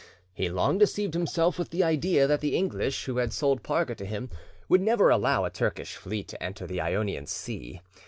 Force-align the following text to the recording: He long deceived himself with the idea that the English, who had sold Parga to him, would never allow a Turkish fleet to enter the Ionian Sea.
He 0.33 0.49
long 0.49 0.79
deceived 0.79 1.13
himself 1.13 1.59
with 1.59 1.69
the 1.69 1.83
idea 1.83 2.25
that 2.25 2.41
the 2.41 2.55
English, 2.55 3.05
who 3.05 3.17
had 3.17 3.31
sold 3.31 3.61
Parga 3.61 3.93
to 3.93 4.03
him, 4.07 4.31
would 4.67 4.81
never 4.81 5.11
allow 5.11 5.45
a 5.45 5.51
Turkish 5.51 5.95
fleet 5.95 6.27
to 6.29 6.41
enter 6.41 6.65
the 6.65 6.81
Ionian 6.81 7.27
Sea. 7.27 7.81